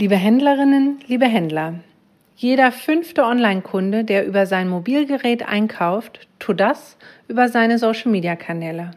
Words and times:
Liebe 0.00 0.16
Händlerinnen, 0.16 1.00
liebe 1.08 1.26
Händler, 1.26 1.74
jeder 2.34 2.72
fünfte 2.72 3.22
Online-Kunde, 3.22 4.02
der 4.02 4.24
über 4.24 4.46
sein 4.46 4.66
Mobilgerät 4.66 5.46
einkauft, 5.46 6.26
tut 6.38 6.58
das 6.58 6.96
über 7.28 7.50
seine 7.50 7.78
Social-Media-Kanäle. 7.78 8.92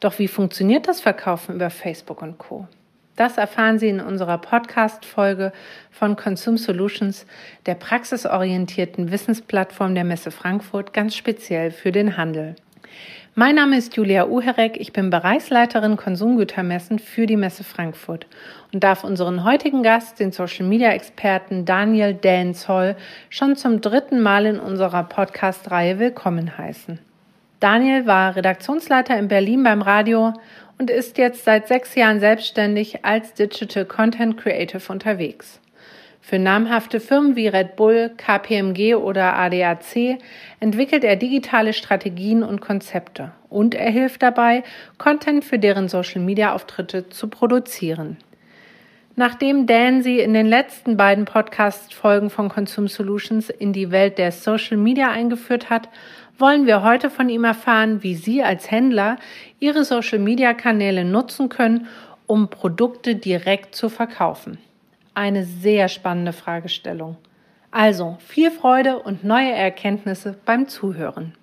Doch 0.00 0.18
wie 0.18 0.28
funktioniert 0.28 0.88
das 0.88 1.02
Verkaufen 1.02 1.56
über 1.56 1.68
Facebook 1.68 2.22
und 2.22 2.38
Co? 2.38 2.66
Das 3.14 3.36
erfahren 3.36 3.78
Sie 3.78 3.90
in 3.90 4.00
unserer 4.00 4.38
Podcast-Folge 4.38 5.52
von 5.90 6.16
Consume 6.16 6.56
Solutions, 6.56 7.26
der 7.66 7.74
praxisorientierten 7.74 9.12
Wissensplattform 9.12 9.94
der 9.94 10.04
Messe 10.04 10.30
Frankfurt, 10.30 10.94
ganz 10.94 11.14
speziell 11.14 11.70
für 11.70 11.92
den 11.92 12.16
Handel. 12.16 12.56
Mein 13.34 13.54
Name 13.54 13.78
ist 13.78 13.96
Julia 13.96 14.26
Uherek, 14.26 14.78
ich 14.78 14.92
bin 14.92 15.08
Bereichsleiterin 15.08 15.96
Konsumgütermessen 15.96 16.98
für 16.98 17.24
die 17.24 17.38
Messe 17.38 17.64
Frankfurt 17.64 18.26
und 18.74 18.84
darf 18.84 19.04
unseren 19.04 19.42
heutigen 19.42 19.82
Gast, 19.82 20.20
den 20.20 20.32
Social 20.32 20.66
Media 20.66 20.90
Experten 20.90 21.64
Daniel 21.64 22.12
Danzoll, 22.12 22.94
schon 23.30 23.56
zum 23.56 23.80
dritten 23.80 24.20
Mal 24.20 24.44
in 24.44 24.60
unserer 24.60 25.04
Podcast-Reihe 25.04 25.98
willkommen 25.98 26.58
heißen. 26.58 26.98
Daniel 27.58 28.06
war 28.06 28.36
Redaktionsleiter 28.36 29.18
in 29.18 29.28
Berlin 29.28 29.62
beim 29.62 29.80
Radio 29.80 30.34
und 30.76 30.90
ist 30.90 31.16
jetzt 31.16 31.44
seit 31.44 31.68
sechs 31.68 31.94
Jahren 31.94 32.20
selbstständig 32.20 33.02
als 33.02 33.32
Digital 33.32 33.86
Content 33.86 34.36
Creative 34.36 34.92
unterwegs. 34.92 35.61
Für 36.24 36.38
namhafte 36.38 37.00
Firmen 37.00 37.34
wie 37.34 37.48
Red 37.48 37.74
Bull, 37.74 38.12
KPMG 38.16 38.94
oder 38.94 39.36
ADAC 39.36 40.18
entwickelt 40.60 41.02
er 41.02 41.16
digitale 41.16 41.72
Strategien 41.72 42.44
und 42.44 42.60
Konzepte 42.60 43.32
und 43.50 43.74
er 43.74 43.90
hilft 43.90 44.22
dabei, 44.22 44.62
Content 44.98 45.44
für 45.44 45.58
deren 45.58 45.88
Social-Media-Auftritte 45.88 47.08
zu 47.08 47.26
produzieren. 47.26 48.18
Nachdem 49.16 49.66
Dan 49.66 50.02
sie 50.02 50.20
in 50.20 50.32
den 50.32 50.46
letzten 50.46 50.96
beiden 50.96 51.24
Podcast-Folgen 51.24 52.30
von 52.30 52.48
Consume 52.48 52.88
Solutions 52.88 53.50
in 53.50 53.72
die 53.72 53.90
Welt 53.90 54.16
der 54.16 54.30
Social 54.30 54.76
Media 54.76 55.10
eingeführt 55.10 55.70
hat, 55.70 55.88
wollen 56.38 56.66
wir 56.66 56.84
heute 56.84 57.10
von 57.10 57.28
ihm 57.28 57.42
erfahren, 57.42 58.04
wie 58.04 58.14
Sie 58.14 58.44
als 58.44 58.70
Händler 58.70 59.16
Ihre 59.58 59.84
Social 59.84 60.20
Media 60.20 60.54
Kanäle 60.54 61.04
nutzen 61.04 61.48
können, 61.48 61.88
um 62.28 62.48
Produkte 62.48 63.16
direkt 63.16 63.74
zu 63.74 63.88
verkaufen. 63.88 64.58
Eine 65.14 65.44
sehr 65.44 65.88
spannende 65.88 66.32
Fragestellung. 66.32 67.16
Also 67.70 68.16
viel 68.20 68.50
Freude 68.50 68.98
und 68.98 69.24
neue 69.24 69.52
Erkenntnisse 69.52 70.38
beim 70.44 70.68
Zuhören. 70.68 71.34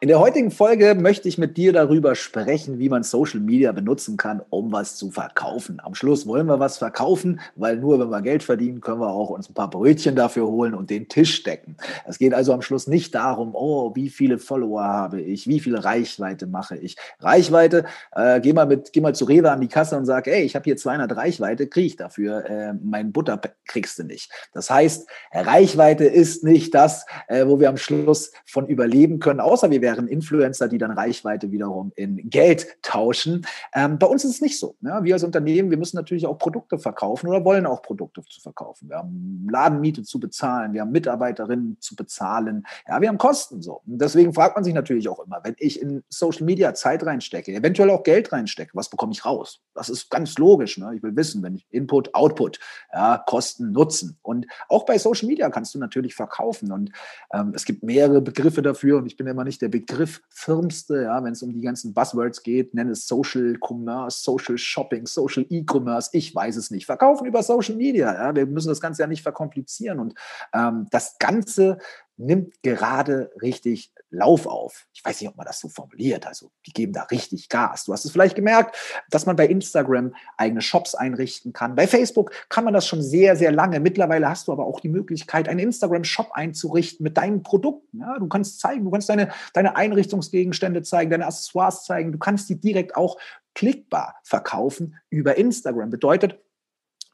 In 0.00 0.06
der 0.06 0.20
heutigen 0.20 0.52
Folge 0.52 0.94
möchte 0.94 1.26
ich 1.26 1.38
mit 1.38 1.56
dir 1.56 1.72
darüber 1.72 2.14
sprechen, 2.14 2.78
wie 2.78 2.88
man 2.88 3.02
Social 3.02 3.40
Media 3.40 3.72
benutzen 3.72 4.16
kann, 4.16 4.40
um 4.48 4.70
was 4.70 4.94
zu 4.94 5.10
verkaufen. 5.10 5.80
Am 5.82 5.96
Schluss 5.96 6.24
wollen 6.24 6.46
wir 6.46 6.60
was 6.60 6.78
verkaufen, 6.78 7.40
weil 7.56 7.78
nur 7.78 7.98
wenn 7.98 8.08
wir 8.08 8.22
Geld 8.22 8.44
verdienen, 8.44 8.80
können 8.80 9.00
wir 9.00 9.08
auch 9.08 9.30
uns 9.30 9.50
ein 9.50 9.54
paar 9.54 9.68
Brötchen 9.68 10.14
dafür 10.14 10.46
holen 10.46 10.74
und 10.74 10.88
den 10.90 11.08
Tisch 11.08 11.42
decken. 11.42 11.76
Es 12.06 12.18
geht 12.18 12.32
also 12.32 12.52
am 12.52 12.62
Schluss 12.62 12.86
nicht 12.86 13.12
darum, 13.16 13.56
oh, 13.56 13.92
wie 13.96 14.08
viele 14.08 14.38
Follower 14.38 14.84
habe 14.84 15.20
ich, 15.20 15.48
wie 15.48 15.58
viel 15.58 15.74
Reichweite 15.76 16.46
mache 16.46 16.76
ich. 16.76 16.94
Reichweite, 17.18 17.84
äh, 18.12 18.40
geh 18.40 18.52
mal 18.52 18.66
mit, 18.66 18.92
geh 18.92 19.00
mal 19.00 19.16
zu 19.16 19.24
Rewe 19.24 19.50
an 19.50 19.60
die 19.60 19.66
Kasse 19.66 19.96
und 19.96 20.06
sag, 20.06 20.28
ey, 20.28 20.44
ich 20.44 20.54
habe 20.54 20.62
hier 20.62 20.76
200 20.76 21.16
Reichweite, 21.16 21.66
kriege 21.66 21.88
ich 21.88 21.96
dafür, 21.96 22.48
äh, 22.48 22.72
mein 22.80 23.10
Butter 23.10 23.40
kriegst 23.66 23.98
du 23.98 24.04
nicht. 24.04 24.30
Das 24.52 24.70
heißt, 24.70 25.08
Reichweite 25.32 26.04
ist 26.04 26.44
nicht 26.44 26.72
das, 26.72 27.04
äh, 27.26 27.48
wo 27.48 27.58
wir 27.58 27.68
am 27.68 27.78
Schluss 27.78 28.30
von 28.46 28.68
überleben 28.68 29.18
können, 29.18 29.40
außer 29.40 29.68
wir 29.72 29.82
werden 29.82 29.87
wären 29.88 30.06
Influencer, 30.06 30.68
die 30.68 30.76
dann 30.76 30.90
Reichweite 30.90 31.50
wiederum 31.50 31.92
in 31.96 32.28
Geld 32.28 32.66
tauschen. 32.82 33.46
Ähm, 33.74 33.98
bei 33.98 34.06
uns 34.06 34.22
ist 34.24 34.32
es 34.32 34.40
nicht 34.42 34.58
so. 34.58 34.76
Ne? 34.80 35.00
Wir 35.02 35.14
als 35.14 35.24
Unternehmen, 35.24 35.70
wir 35.70 35.78
müssen 35.78 35.96
natürlich 35.96 36.26
auch 36.26 36.36
Produkte 36.36 36.78
verkaufen 36.78 37.28
oder 37.28 37.42
wollen 37.44 37.64
auch 37.64 37.80
Produkte 37.80 38.22
zu 38.22 38.40
verkaufen. 38.40 38.90
Wir 38.90 38.98
haben 38.98 39.48
Ladenmiete 39.50 40.02
zu 40.02 40.20
bezahlen, 40.20 40.74
wir 40.74 40.82
haben 40.82 40.92
Mitarbeiterinnen 40.92 41.78
zu 41.80 41.96
bezahlen, 41.96 42.66
ja, 42.86 43.00
wir 43.00 43.08
haben 43.08 43.16
Kosten 43.16 43.62
so. 43.62 43.80
Und 43.86 43.98
deswegen 43.98 44.34
fragt 44.34 44.56
man 44.56 44.64
sich 44.64 44.74
natürlich 44.74 45.08
auch 45.08 45.24
immer, 45.24 45.40
wenn 45.42 45.54
ich 45.58 45.80
in 45.80 46.04
Social 46.10 46.44
Media 46.44 46.74
Zeit 46.74 47.04
reinstecke, 47.06 47.54
eventuell 47.54 47.90
auch 47.90 48.02
Geld 48.02 48.30
reinstecke, 48.30 48.72
was 48.74 48.90
bekomme 48.90 49.12
ich 49.12 49.24
raus? 49.24 49.62
Das 49.74 49.88
ist 49.88 50.10
ganz 50.10 50.36
logisch. 50.36 50.76
Ne? 50.76 50.92
Ich 50.96 51.02
will 51.02 51.16
wissen, 51.16 51.42
wenn 51.42 51.54
ich 51.54 51.66
Input, 51.70 52.14
Output, 52.14 52.58
ja, 52.92 53.22
Kosten, 53.26 53.72
Nutzen. 53.72 54.18
Und 54.22 54.46
auch 54.68 54.84
bei 54.84 54.98
Social 54.98 55.28
Media 55.28 55.48
kannst 55.48 55.74
du 55.74 55.78
natürlich 55.78 56.14
verkaufen. 56.14 56.72
Und 56.72 56.92
ähm, 57.32 57.52
es 57.54 57.64
gibt 57.64 57.82
mehrere 57.82 58.20
Begriffe 58.20 58.60
dafür 58.60 58.98
und 58.98 59.06
ich 59.06 59.16
bin 59.16 59.26
immer 59.26 59.44
nicht 59.44 59.62
der 59.62 59.68
begriffsfirmste, 59.80 61.02
ja, 61.02 61.22
wenn 61.22 61.32
es 61.32 61.42
um 61.42 61.52
die 61.52 61.60
ganzen 61.60 61.94
Buzzwords 61.94 62.42
geht, 62.42 62.74
nenne 62.74 62.92
es 62.92 63.06
Social 63.06 63.56
Commerce, 63.60 64.22
Social 64.22 64.58
Shopping, 64.58 65.06
Social 65.06 65.46
E-Commerce, 65.48 66.10
ich 66.12 66.34
weiß 66.34 66.56
es 66.56 66.70
nicht. 66.70 66.86
Verkaufen 66.86 67.26
über 67.26 67.42
Social 67.42 67.76
Media, 67.76 68.12
ja, 68.14 68.34
wir 68.34 68.46
müssen 68.46 68.68
das 68.68 68.80
Ganze 68.80 69.02
ja 69.02 69.06
nicht 69.06 69.22
verkomplizieren 69.22 70.00
und 70.00 70.14
ähm, 70.52 70.86
das 70.90 71.18
Ganze 71.18 71.78
nimmt 72.18 72.62
gerade 72.62 73.30
richtig 73.40 73.92
Lauf 74.10 74.46
auf. 74.46 74.86
Ich 74.92 75.04
weiß 75.04 75.20
nicht, 75.20 75.28
ob 75.28 75.36
man 75.36 75.46
das 75.46 75.60
so 75.60 75.68
formuliert. 75.68 76.26
Also 76.26 76.50
die 76.66 76.72
geben 76.72 76.92
da 76.92 77.02
richtig 77.04 77.48
Gas. 77.48 77.84
Du 77.84 77.92
hast 77.92 78.04
es 78.04 78.10
vielleicht 78.10 78.34
gemerkt, 78.34 78.76
dass 79.10 79.26
man 79.26 79.36
bei 79.36 79.46
Instagram 79.46 80.14
eigene 80.36 80.62
Shops 80.62 80.94
einrichten 80.94 81.52
kann. 81.52 81.74
Bei 81.74 81.86
Facebook 81.86 82.32
kann 82.48 82.64
man 82.64 82.74
das 82.74 82.86
schon 82.86 83.02
sehr, 83.02 83.36
sehr 83.36 83.52
lange. 83.52 83.80
Mittlerweile 83.80 84.28
hast 84.28 84.48
du 84.48 84.52
aber 84.52 84.66
auch 84.66 84.80
die 84.80 84.88
Möglichkeit, 84.88 85.48
einen 85.48 85.60
Instagram-Shop 85.60 86.32
einzurichten 86.32 87.04
mit 87.04 87.16
deinen 87.18 87.42
Produkten. 87.42 88.00
Ja, 88.00 88.18
du 88.18 88.28
kannst 88.28 88.60
zeigen, 88.60 88.84
du 88.84 88.90
kannst 88.90 89.08
deine, 89.08 89.30
deine 89.52 89.76
Einrichtungsgegenstände 89.76 90.82
zeigen, 90.82 91.10
deine 91.10 91.26
Accessoires 91.26 91.84
zeigen. 91.84 92.12
Du 92.12 92.18
kannst 92.18 92.48
die 92.48 92.58
direkt 92.58 92.96
auch 92.96 93.18
klickbar 93.54 94.16
verkaufen 94.22 94.96
über 95.10 95.36
Instagram. 95.36 95.90
Bedeutet, 95.90 96.40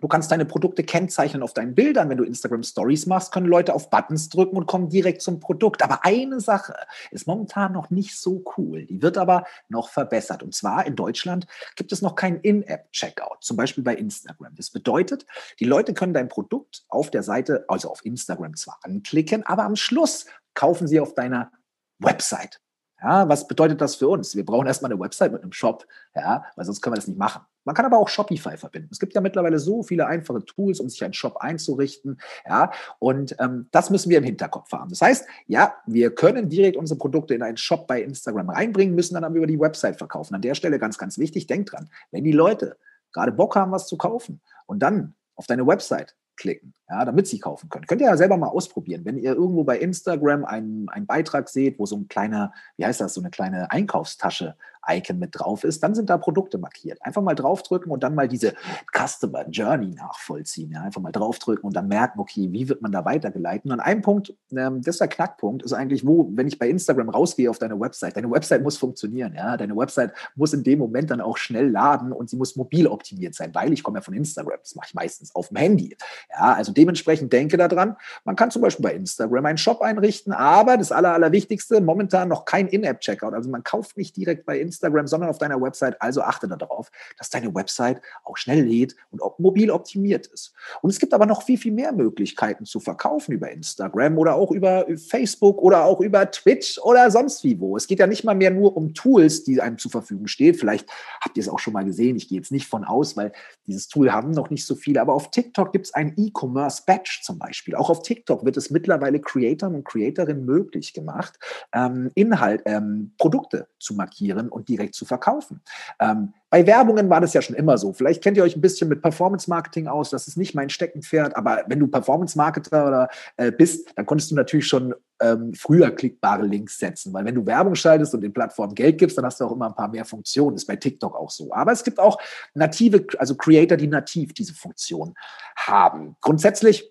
Du 0.00 0.08
kannst 0.08 0.30
deine 0.30 0.44
Produkte 0.44 0.82
kennzeichnen 0.82 1.42
auf 1.42 1.54
deinen 1.54 1.74
Bildern. 1.74 2.10
Wenn 2.10 2.18
du 2.18 2.24
Instagram 2.24 2.62
Stories 2.62 3.06
machst, 3.06 3.32
können 3.32 3.46
Leute 3.46 3.74
auf 3.74 3.90
Buttons 3.90 4.28
drücken 4.28 4.56
und 4.56 4.66
kommen 4.66 4.88
direkt 4.88 5.22
zum 5.22 5.40
Produkt. 5.40 5.82
Aber 5.82 6.04
eine 6.04 6.40
Sache 6.40 6.74
ist 7.10 7.26
momentan 7.26 7.72
noch 7.72 7.90
nicht 7.90 8.18
so 8.18 8.44
cool. 8.56 8.84
Die 8.86 9.00
wird 9.00 9.16
aber 9.16 9.44
noch 9.68 9.88
verbessert. 9.88 10.42
Und 10.42 10.54
zwar 10.54 10.86
in 10.86 10.96
Deutschland 10.96 11.46
gibt 11.76 11.92
es 11.92 12.02
noch 12.02 12.16
keinen 12.16 12.40
In-App-Checkout, 12.40 13.38
zum 13.42 13.56
Beispiel 13.56 13.84
bei 13.84 13.94
Instagram. 13.94 14.54
Das 14.56 14.70
bedeutet, 14.70 15.26
die 15.60 15.64
Leute 15.64 15.94
können 15.94 16.12
dein 16.12 16.28
Produkt 16.28 16.84
auf 16.88 17.10
der 17.10 17.22
Seite, 17.22 17.64
also 17.68 17.90
auf 17.90 18.04
Instagram 18.04 18.56
zwar 18.56 18.78
anklicken, 18.82 19.44
aber 19.44 19.62
am 19.62 19.76
Schluss 19.76 20.26
kaufen 20.54 20.88
sie 20.88 21.00
auf 21.00 21.14
deiner 21.14 21.50
Website. 21.98 22.60
Ja, 23.02 23.28
was 23.28 23.46
bedeutet 23.46 23.80
das 23.80 23.96
für 23.96 24.08
uns? 24.08 24.34
Wir 24.34 24.44
brauchen 24.46 24.66
erstmal 24.66 24.90
eine 24.90 25.00
Website 25.00 25.32
mit 25.32 25.42
einem 25.42 25.52
Shop, 25.52 25.86
ja, 26.14 26.44
weil 26.56 26.64
sonst 26.64 26.80
können 26.80 26.94
wir 26.94 26.98
das 26.98 27.08
nicht 27.08 27.18
machen. 27.18 27.42
Man 27.64 27.74
kann 27.74 27.86
aber 27.86 27.98
auch 27.98 28.08
Shopify 28.08 28.56
verbinden. 28.56 28.88
Es 28.92 28.98
gibt 28.98 29.14
ja 29.14 29.20
mittlerweile 29.20 29.58
so 29.58 29.82
viele 29.82 30.06
einfache 30.06 30.44
Tools, 30.44 30.80
um 30.80 30.88
sich 30.88 31.02
einen 31.02 31.14
Shop 31.14 31.38
einzurichten. 31.38 32.20
Ja, 32.46 32.72
und 32.98 33.36
ähm, 33.40 33.68
das 33.72 33.90
müssen 33.90 34.10
wir 34.10 34.18
im 34.18 34.24
Hinterkopf 34.24 34.70
haben. 34.72 34.90
Das 34.90 35.00
heißt, 35.00 35.26
ja, 35.46 35.74
wir 35.86 36.14
können 36.14 36.48
direkt 36.48 36.76
unsere 36.76 36.98
Produkte 36.98 37.34
in 37.34 37.42
einen 37.42 37.56
Shop 37.56 37.86
bei 37.86 38.02
Instagram 38.02 38.50
reinbringen, 38.50 38.94
müssen 38.94 39.14
dann 39.14 39.24
aber 39.24 39.36
über 39.36 39.46
die 39.46 39.60
Website 39.60 39.96
verkaufen. 39.96 40.34
An 40.34 40.42
der 40.42 40.54
Stelle 40.54 40.78
ganz, 40.78 40.98
ganz 40.98 41.18
wichtig, 41.18 41.46
denkt 41.46 41.72
dran, 41.72 41.90
wenn 42.10 42.24
die 42.24 42.32
Leute 42.32 42.76
gerade 43.12 43.32
Bock 43.32 43.56
haben, 43.56 43.72
was 43.72 43.86
zu 43.86 43.96
kaufen 43.96 44.40
und 44.66 44.80
dann 44.80 45.14
auf 45.36 45.46
deine 45.46 45.66
Website 45.66 46.14
klicken, 46.36 46.74
ja, 46.94 47.04
damit 47.04 47.26
sie 47.26 47.40
kaufen 47.40 47.68
können. 47.68 47.86
Könnt 47.86 48.00
ihr 48.00 48.06
ja 48.06 48.16
selber 48.16 48.36
mal 48.36 48.48
ausprobieren. 48.48 49.04
Wenn 49.04 49.18
ihr 49.18 49.34
irgendwo 49.34 49.64
bei 49.64 49.78
Instagram 49.78 50.44
einen, 50.44 50.88
einen 50.88 51.06
Beitrag 51.06 51.48
seht, 51.48 51.78
wo 51.78 51.86
so 51.86 51.96
ein 51.96 52.08
kleiner, 52.08 52.52
wie 52.76 52.84
heißt 52.84 53.00
das, 53.00 53.14
so 53.14 53.20
eine 53.20 53.30
kleine 53.30 53.70
Einkaufstasche 53.70 54.54
Icon 54.88 55.18
mit 55.18 55.30
drauf 55.32 55.64
ist, 55.64 55.82
dann 55.82 55.94
sind 55.94 56.10
da 56.10 56.18
Produkte 56.18 56.58
markiert. 56.58 56.98
Einfach 57.02 57.22
mal 57.22 57.34
draufdrücken 57.34 57.90
und 57.90 58.02
dann 58.02 58.14
mal 58.14 58.28
diese 58.28 58.54
Customer 58.92 59.48
Journey 59.48 59.94
nachvollziehen. 59.94 60.70
Ja? 60.72 60.82
Einfach 60.82 61.00
mal 61.00 61.12
draufdrücken 61.12 61.64
und 61.64 61.74
dann 61.74 61.88
merken, 61.88 62.20
okay, 62.20 62.52
wie 62.52 62.68
wird 62.68 62.82
man 62.82 62.92
da 62.92 63.04
weitergeleitet? 63.04 63.70
Und 63.70 63.80
einem 63.80 64.02
Punkt, 64.02 64.34
ähm, 64.52 64.82
das 64.82 64.96
ist 64.96 65.00
der 65.00 65.08
Knackpunkt, 65.08 65.62
ist 65.62 65.72
eigentlich, 65.72 66.06
wo, 66.06 66.30
wenn 66.34 66.46
ich 66.46 66.58
bei 66.58 66.68
Instagram 66.68 67.08
rausgehe 67.08 67.50
auf 67.50 67.58
deine 67.58 67.78
Website, 67.78 68.16
deine 68.16 68.30
Website 68.30 68.62
muss 68.62 68.76
funktionieren. 68.76 69.34
Ja? 69.34 69.56
Deine 69.56 69.76
Website 69.76 70.12
muss 70.34 70.52
in 70.52 70.62
dem 70.62 70.78
Moment 70.78 71.10
dann 71.10 71.20
auch 71.20 71.36
schnell 71.36 71.68
laden 71.70 72.12
und 72.12 72.30
sie 72.30 72.36
muss 72.36 72.56
mobil 72.56 72.86
optimiert 72.86 73.34
sein, 73.34 73.54
weil 73.54 73.72
ich 73.72 73.82
komme 73.82 73.98
ja 73.98 74.02
von 74.02 74.14
Instagram. 74.14 74.58
Das 74.60 74.74
mache 74.74 74.86
ich 74.88 74.94
meistens 74.94 75.34
auf 75.34 75.48
dem 75.48 75.56
Handy. 75.56 75.96
Ja, 76.30 76.54
also 76.54 76.72
dementsprechend 76.84 77.32
denke 77.32 77.56
daran, 77.56 77.96
man 78.24 78.36
kann 78.36 78.50
zum 78.50 78.60
Beispiel 78.60 78.82
bei 78.82 78.94
Instagram 78.94 79.46
einen 79.46 79.58
Shop 79.58 79.80
einrichten, 79.80 80.32
aber 80.32 80.76
das 80.76 80.92
Aller, 80.92 81.14
Allerwichtigste, 81.14 81.80
momentan 81.80 82.28
noch 82.28 82.44
kein 82.44 82.68
In-App-Checkout. 82.68 83.32
Also 83.32 83.48
man 83.48 83.64
kauft 83.64 83.96
nicht 83.96 84.16
direkt 84.16 84.44
bei 84.44 84.58
Instagram 84.58 85.06
sondern 85.06 85.30
auf 85.30 85.38
deiner 85.38 85.60
Website. 85.60 86.00
Also 86.00 86.22
achte 86.22 86.46
darauf, 86.48 86.90
dass 87.18 87.30
deine 87.30 87.54
Website 87.54 88.02
auch 88.24 88.36
schnell 88.36 88.62
lädt 88.64 88.96
und 89.10 89.22
auch 89.22 89.38
mobil 89.38 89.70
optimiert 89.70 90.26
ist. 90.26 90.52
Und 90.82 90.90
es 90.90 90.98
gibt 90.98 91.14
aber 91.14 91.24
noch 91.24 91.42
viel, 91.42 91.56
viel 91.56 91.72
mehr 91.72 91.92
Möglichkeiten 91.92 92.64
zu 92.64 92.80
verkaufen 92.80 93.32
über 93.32 93.50
Instagram 93.50 94.18
oder 94.18 94.34
auch 94.34 94.50
über 94.50 94.86
Facebook 95.08 95.62
oder 95.62 95.84
auch 95.84 96.00
über 96.00 96.30
Twitch 96.30 96.78
oder 96.78 97.10
sonst 97.10 97.44
wie 97.44 97.58
wo. 97.60 97.76
Es 97.76 97.86
geht 97.86 97.98
ja 97.98 98.06
nicht 98.06 98.24
mal 98.24 98.34
mehr 98.34 98.50
nur 98.50 98.76
um 98.76 98.92
Tools, 98.92 99.44
die 99.44 99.60
einem 99.60 99.78
zur 99.78 99.90
Verfügung 99.90 100.26
stehen. 100.26 100.54
Vielleicht 100.54 100.88
habt 101.20 101.36
ihr 101.36 101.40
es 101.40 101.48
auch 101.48 101.58
schon 101.58 101.72
mal 101.72 101.84
gesehen. 101.84 102.16
Ich 102.16 102.28
gehe 102.28 102.38
jetzt 102.38 102.52
nicht 102.52 102.66
von 102.66 102.84
aus, 102.84 103.16
weil 103.16 103.32
dieses 103.66 103.88
Tool 103.88 104.12
haben 104.12 104.32
noch 104.32 104.50
nicht 104.50 104.66
so 104.66 104.74
viele. 104.74 105.00
Aber 105.00 105.14
auf 105.14 105.30
TikTok 105.30 105.72
gibt 105.72 105.86
es 105.86 105.94
ein 105.94 106.14
E-Commerce 106.16 106.63
Badge 106.84 107.20
zum 107.22 107.38
Beispiel. 107.38 107.74
Auch 107.74 107.90
auf 107.90 108.02
TikTok 108.02 108.44
wird 108.44 108.56
es 108.56 108.70
mittlerweile 108.70 109.20
Creatoren 109.20 109.74
und 109.74 109.84
Creatorinnen 109.84 110.44
möglich 110.44 110.92
gemacht, 110.92 111.38
ähm, 111.72 112.10
Inhalt, 112.14 112.62
ähm, 112.66 113.14
Produkte 113.18 113.68
zu 113.78 113.94
markieren 113.94 114.48
und 114.48 114.68
direkt 114.68 114.94
zu 114.94 115.04
verkaufen. 115.04 115.62
Ähm, 116.00 116.34
Bei 116.54 116.64
Werbungen 116.64 117.10
war 117.10 117.20
das 117.20 117.34
ja 117.34 117.42
schon 117.42 117.56
immer 117.56 117.76
so. 117.78 117.92
Vielleicht 117.92 118.22
kennt 118.22 118.36
ihr 118.36 118.44
euch 118.44 118.54
ein 118.54 118.60
bisschen 118.60 118.88
mit 118.88 119.02
Performance 119.02 119.50
Marketing 119.50 119.88
aus. 119.88 120.10
Das 120.10 120.28
ist 120.28 120.36
nicht 120.36 120.54
mein 120.54 120.70
Steckenpferd, 120.70 121.36
aber 121.36 121.64
wenn 121.66 121.80
du 121.80 121.88
Performance 121.88 122.38
Marketer 122.38 122.86
oder 122.86 123.08
äh, 123.36 123.50
bist, 123.50 123.88
dann 123.96 124.06
konntest 124.06 124.30
du 124.30 124.36
natürlich 124.36 124.68
schon 124.68 124.94
ähm, 125.20 125.52
früher 125.54 125.90
klickbare 125.90 126.46
Links 126.46 126.78
setzen, 126.78 127.12
weil 127.12 127.24
wenn 127.24 127.34
du 127.34 127.44
Werbung 127.44 127.74
schaltest 127.74 128.14
und 128.14 128.20
den 128.20 128.32
Plattformen 128.32 128.76
Geld 128.76 128.98
gibst, 128.98 129.18
dann 129.18 129.24
hast 129.24 129.40
du 129.40 129.46
auch 129.46 129.50
immer 129.50 129.66
ein 129.66 129.74
paar 129.74 129.88
mehr 129.88 130.04
Funktionen. 130.04 130.54
Ist 130.54 130.66
bei 130.66 130.76
TikTok 130.76 131.16
auch 131.16 131.32
so. 131.32 131.52
Aber 131.52 131.72
es 131.72 131.82
gibt 131.82 131.98
auch 131.98 132.20
native, 132.54 133.04
also 133.18 133.34
Creator, 133.34 133.76
die 133.76 133.88
nativ 133.88 134.32
diese 134.32 134.54
Funktion 134.54 135.14
haben. 135.56 136.14
Grundsätzlich 136.20 136.88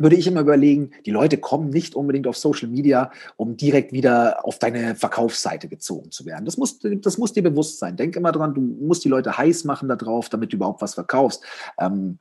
würde 0.00 0.16
ich 0.16 0.26
immer 0.26 0.40
überlegen, 0.40 0.90
die 1.06 1.10
Leute 1.10 1.38
kommen 1.38 1.70
nicht 1.70 1.94
unbedingt 1.94 2.26
auf 2.26 2.36
Social 2.36 2.68
Media, 2.68 3.10
um 3.36 3.56
direkt 3.56 3.92
wieder 3.92 4.44
auf 4.44 4.58
deine 4.58 4.94
Verkaufsseite 4.94 5.68
gezogen 5.68 6.10
zu 6.10 6.26
werden. 6.26 6.44
Das 6.44 6.56
muss, 6.56 6.78
das 6.80 7.18
muss 7.18 7.32
dir 7.32 7.42
bewusst 7.42 7.78
sein. 7.78 7.96
Denk 7.96 8.16
immer 8.16 8.32
dran, 8.32 8.54
du 8.54 8.60
musst 8.60 9.04
die 9.04 9.08
Leute 9.08 9.36
heiß 9.36 9.64
machen 9.64 9.88
darauf, 9.88 10.28
damit 10.28 10.52
du 10.52 10.56
überhaupt 10.56 10.82
was 10.82 10.94
verkaufst. 10.94 11.44
Ähm, 11.78 12.18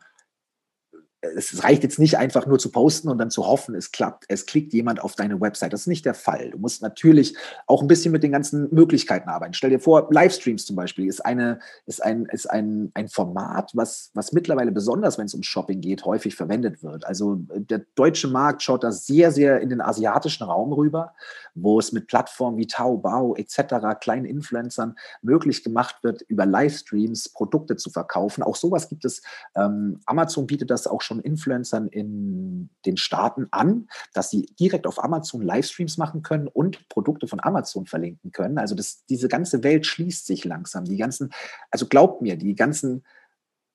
es 1.22 1.64
reicht 1.64 1.84
jetzt 1.84 2.00
nicht 2.00 2.18
einfach 2.18 2.46
nur 2.46 2.60
zu 2.60 2.72
posten 2.72 3.10
und 3.10 3.18
dann 3.18 3.30
zu 3.30 3.46
hoffen, 3.46 3.76
es 3.76 3.92
klappt, 3.92 4.26
es 4.30 4.46
klickt 4.46 4.74
jemand 4.74 5.02
auf 5.02 5.16
deine 5.16 5.42
Website. 5.42 5.74
Das 5.74 5.82
ist 5.82 5.88
nicht 5.88 6.06
der 6.06 6.14
Fall. 6.14 6.52
Du 6.52 6.58
musst 6.58 6.82
natürlich 6.82 7.36
auch 7.68 7.82
ein 7.82 7.88
bisschen 7.88 8.14
mit 8.14 8.24
den 8.24 8.32
ganzen 8.32 8.74
Möglichkeiten 8.74 9.28
arbeiten. 9.28 9.54
Stell 9.54 9.70
dir 9.70 9.80
vor, 9.80 10.08
Livestreams 10.12 10.66
zum 10.66 10.78
Beispiel 10.78 11.08
ist 11.08 11.26
eine, 11.26 11.60
ist 11.86 12.02
ein, 12.02 12.26
ist 12.26 12.50
ein, 12.50 12.92
ein 12.94 13.10
Format, 13.10 13.72
was, 13.74 14.12
was 14.14 14.32
mittlerweile 14.32 14.72
besonders, 14.72 15.18
wenn 15.18 15.26
es 15.26 15.34
um 15.34 15.44
Shopping 15.44 15.82
geht, 15.82 16.06
häufig 16.06 16.36
verwendet 16.36 16.84
wird. 16.84 17.06
Also 17.06 17.36
der 17.38 17.82
deutsche 17.96 18.30
Markt 18.30 18.64
schaut 18.64 18.84
da 18.84 18.92
sehr, 18.92 19.32
sehr 19.32 19.60
in 19.60 19.70
den 19.70 19.82
asiatischen 19.82 20.44
Raum 20.46 20.72
rüber, 20.72 21.14
wo 21.54 21.80
es 21.80 21.92
mit 21.92 22.08
Plattformen 22.08 22.58
wie 22.58 22.68
Taobao 22.68 23.36
etc., 23.36 24.00
kleinen 24.00 24.26
Influencern 24.26 24.96
möglich 25.22 25.64
gemacht 25.66 25.98
wird, 26.02 26.22
über 26.24 26.46
Livestreams 26.46 27.30
Produkte 27.30 27.76
zu 27.76 27.90
verkaufen. 27.90 28.42
Auch 28.42 28.56
sowas 28.56 28.88
gibt 28.88 29.04
es. 29.04 29.22
Ähm, 29.56 30.00
Amazon 30.06 30.48
bietet 30.48 30.70
das 30.70 30.88
auch 30.88 31.02
schon 31.10 31.20
Influencern 31.20 31.88
in 31.88 32.70
den 32.86 32.98
Staaten 32.98 33.48
an, 33.52 33.88
dass 34.14 34.30
sie 34.30 34.46
direkt 34.60 34.88
auf 34.88 35.04
Amazon 35.04 35.42
Livestreams 35.42 35.98
machen 35.98 36.22
können 36.22 36.48
und 36.48 36.88
Produkte 36.88 37.28
von 37.28 37.40
Amazon 37.42 37.86
verlinken 37.88 38.32
können. 38.32 38.60
Also 38.60 38.76
das, 38.76 39.06
diese 39.08 39.28
ganze 39.28 39.64
Welt 39.64 39.86
schließt 39.86 40.26
sich 40.26 40.46
langsam. 40.46 40.86
Die 40.86 40.98
ganzen, 40.98 41.32
also 41.72 41.88
glaubt 41.88 42.22
mir, 42.22 42.38
die 42.38 42.56
ganzen 42.56 43.04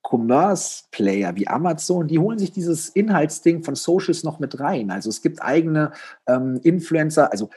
Commerce-Player 0.05 1.35
wie 1.35 1.49
Amazon, 1.49 2.07
die 2.07 2.19
holen 2.19 2.39
sich 2.39 2.53
dieses 2.53 2.91
Inhaltsding 2.91 3.65
von 3.65 3.75
Socials 3.75 4.23
noch 4.23 4.39
mit 4.39 4.61
rein. 4.61 4.91
Also 4.91 5.09
es 5.09 5.23
gibt 5.23 5.43
eigene 5.43 5.93
ähm, 6.27 6.61
Influencer, 6.63 7.33
also 7.33 7.51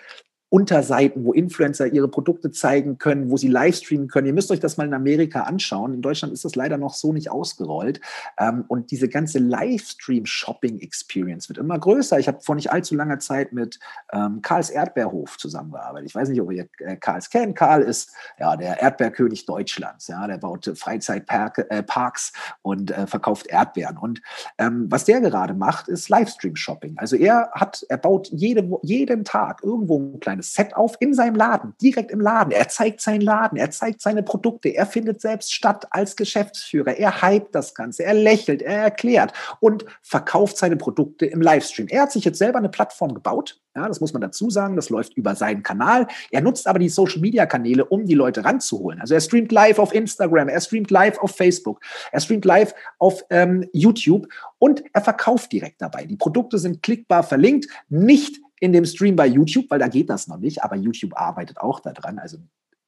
Unterseiten, 0.50 1.26
wo 1.26 1.34
Influencer 1.34 1.88
ihre 1.88 2.08
Produkte 2.08 2.52
zeigen 2.52 2.98
können, 2.98 3.30
wo 3.30 3.36
sie 3.36 3.50
livestreamen 3.50 4.08
können. 4.08 4.28
Ihr 4.28 4.34
müsst 4.34 4.50
euch 4.50 4.62
das 4.62 4.78
mal 4.78 4.88
in 4.88 4.94
Amerika 4.94 5.42
anschauen. 5.42 5.94
In 5.94 6.02
Deutschland 6.02 6.34
ist 6.34 6.46
das 6.46 6.56
leider 6.56 6.78
noch 6.78 6.94
so 6.94 7.12
nicht 7.12 7.30
ausgerollt. 7.30 8.00
Ähm, 8.40 8.64
und 8.70 8.92
diese 8.92 9.10
ganze 9.10 9.40
Livestream-Shopping-Experience 9.40 11.50
wird 11.50 11.58
immer 11.58 11.78
größer. 11.78 12.18
Ich 12.18 12.30
habe 12.30 12.40
vor 12.42 12.56
nicht 12.56 12.72
allzu 12.72 12.96
langer 12.96 13.20
Zeit 13.20 13.52
mit 13.52 13.78
ähm, 14.14 14.42
Karls 14.42 14.70
Erdbeerhof 14.70 15.38
zusammengearbeitet. 15.38 16.10
Ich 16.10 16.16
weiß 16.16 16.30
nicht, 16.30 16.40
ob 16.40 16.50
ihr 16.52 16.70
äh, 16.80 16.96
Karls 16.96 17.30
kennt. 17.30 17.58
Karl 17.58 17.82
ist 17.82 18.14
ja 18.40 18.56
der 18.56 18.82
Erdbeerkönig 18.82 19.46
Deutschlands. 19.46 20.08
Ja, 20.08 20.28
der 20.28 20.38
baut 20.38 20.72
Freizeitparks 20.76 22.30
äh, 22.30 22.32
und 22.62 22.92
äh, 22.92 23.06
verkauft 23.06 23.48
Erdbeeren. 23.48 23.98
Und 23.98 24.22
ähm, 24.58 24.86
was 24.90 25.04
der 25.04 25.20
gerade 25.20 25.54
macht, 25.54 25.90
ist 25.90 26.08
Livestream-Shopping. 26.08 26.94
Also 26.98 27.18
er 27.18 27.50
hat, 27.52 27.86
er 27.90 27.98
baut 27.98 28.30
jede, 28.32 28.70
jeden 28.82 29.26
Tag 29.26 29.62
irgendwo 29.62 30.00
ein 30.00 30.22
kleines 30.22 30.37
kleines 30.38 30.54
Set 30.54 30.76
auf 30.76 30.96
in 31.00 31.14
seinem 31.14 31.36
Laden, 31.36 31.74
direkt 31.82 32.12
im 32.12 32.22
Laden. 32.22 32.52
Er 32.52 32.68
zeigt 32.68 33.02
seinen 33.02 33.22
Laden, 33.22 33.58
er 33.58 33.72
zeigt 33.72 34.02
seine 34.02 34.24
Produkte, 34.24 34.70
er 34.70 34.86
findet 34.86 35.22
selbst 35.22 35.54
statt 35.54 35.88
als 35.92 36.16
Geschäftsführer, 36.16 36.98
er 36.98 37.22
hypt 37.22 37.54
das 37.54 37.74
Ganze, 37.74 38.04
er 38.04 38.14
lächelt, 38.14 38.62
er 38.62 38.84
erklärt 38.84 39.34
und 39.60 39.86
verkauft 40.02 40.58
seine 40.58 40.78
Produkte 40.78 41.26
im 41.26 41.42
Livestream. 41.42 41.88
Er 41.88 42.04
hat 42.04 42.12
sich 42.12 42.26
jetzt 42.26 42.38
selber 42.38 42.60
eine 42.60 42.70
Plattform 42.70 43.14
gebaut, 43.14 43.60
ja, 43.76 43.88
das 43.88 44.02
muss 44.02 44.12
man 44.12 44.24
dazu 44.24 44.50
sagen. 44.50 44.76
Das 44.76 44.90
läuft 44.90 45.16
über 45.18 45.36
seinen 45.36 45.62
Kanal. 45.62 46.08
Er 46.32 46.42
nutzt 46.42 46.66
aber 46.66 46.80
die 46.80 46.90
Social 46.90 47.22
Media 47.22 47.46
Kanäle, 47.46 47.86
um 47.86 48.08
die 48.08 48.16
Leute 48.16 48.44
ranzuholen. 48.44 49.00
Also 49.00 49.14
er 49.14 49.22
streamt 49.22 49.52
live 49.52 49.78
auf 49.78 49.94
Instagram, 49.94 50.50
er 50.50 50.60
streamt 50.62 50.90
live 50.90 51.20
auf 51.20 51.36
Facebook, 51.36 51.80
er 52.12 52.20
streamt 52.20 52.44
live 52.46 52.74
auf 52.98 53.24
ähm, 53.30 53.70
YouTube 53.74 54.28
und 54.58 54.84
er 54.94 55.02
verkauft 55.02 55.52
direkt 55.52 55.80
dabei. 55.80 56.06
Die 56.06 56.16
Produkte 56.16 56.58
sind 56.58 56.82
klickbar 56.82 57.22
verlinkt, 57.22 57.68
nicht 57.88 58.40
in 58.60 58.74
dem 58.74 58.86
Stream 58.86 59.16
bei 59.16 59.28
YouTube, 59.28 59.66
weil 59.70 59.80
da 59.80 59.88
geht 59.88 60.10
das 60.10 60.28
noch 60.28 60.38
nicht, 60.38 60.64
aber 60.64 60.76
YouTube 60.76 61.16
arbeitet 61.16 61.60
auch 61.60 61.80
daran. 61.80 62.20
Also 62.20 62.38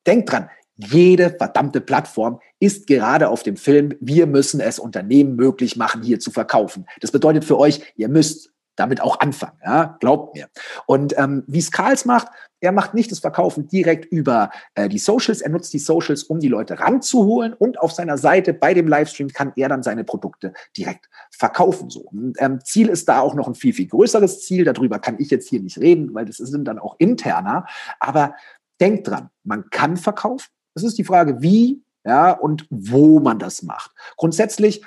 denkt 0.06 0.32
dran, 0.32 0.50
jede 0.78 1.30
verdammte 1.32 1.82
Plattform 1.82 2.40
ist 2.60 2.88
gerade 2.88 3.30
auf 3.30 3.44
dem 3.44 3.58
Film. 3.58 3.96
Wir 4.00 4.28
müssen 4.28 4.62
es 4.62 4.80
Unternehmen 4.80 5.36
möglich 5.36 5.76
machen, 5.76 6.04
hier 6.04 6.20
zu 6.20 6.32
verkaufen. 6.32 6.86
Das 7.02 7.12
bedeutet 7.12 7.44
für 7.44 7.58
euch, 7.58 7.82
ihr 7.96 8.08
müsst 8.08 8.52
damit 8.78 9.02
auch 9.02 9.20
anfangen. 9.20 9.60
Ja? 9.64 9.98
Glaubt 10.00 10.36
mir. 10.36 10.48
Und 10.86 11.18
ähm, 11.18 11.44
wie 11.48 11.60
es 11.60 11.72
Karls 11.72 12.06
macht, 12.06 12.30
er 12.62 12.72
macht 12.72 12.94
nicht 12.94 13.12
das 13.12 13.20
Verkaufen 13.20 13.68
direkt 13.68 14.06
über 14.06 14.50
äh, 14.76 14.90
die 14.90 14.98
Socials. 14.98 15.42
Er 15.42 15.50
nutzt 15.50 15.74
die 15.74 15.80
Socials, 15.80 16.24
um 16.24 16.40
die 16.40 16.48
Leute 16.48 16.80
ranzuholen. 16.80 17.54
Und 17.54 17.80
auf 17.80 17.92
seiner 17.92 18.18
Seite 18.18 18.54
bei 18.54 18.74
dem 18.74 18.88
Livestream 18.88 19.30
kann 19.30 19.54
er 19.56 19.70
dann 19.70 19.84
seine 19.84 20.04
Produkte 20.04 20.54
direkt 20.76 21.10
verkaufen. 21.32 21.90
So. 21.90 22.02
Und, 22.02 22.36
ähm, 22.40 22.60
Ziel 22.64 22.90
ist 22.90 23.08
da 23.08 23.22
auch 23.22 23.36
noch 23.36 23.48
ein 23.48 23.56
viel, 23.56 23.74
viel 23.74 23.88
größeres 23.88 24.42
Ziel. 24.42 24.66
Darüber 24.66 25.00
kann 25.00 25.18
ich 25.20 25.30
jetzt 25.30 25.50
hier 25.50 25.62
nicht 25.62 25.80
reden, 25.80 26.14
weil 26.14 26.26
das 26.26 26.38
sind 26.38 26.66
dann 26.66 26.80
auch 26.80 26.96
interner. 27.00 27.66
Aber 28.00 28.36
denkt 28.80 29.08
dran, 29.08 29.30
man 29.44 29.70
kann 29.70 29.98
verkaufen. 29.98 30.50
Es 30.76 30.84
ist 30.84 30.98
die 30.98 31.04
Frage, 31.04 31.42
wie 31.42 31.82
ja, 32.06 32.32
und 32.32 32.66
wo 32.70 33.20
man 33.20 33.40
das 33.40 33.62
macht. 33.62 33.92
Grundsätzlich 34.16 34.82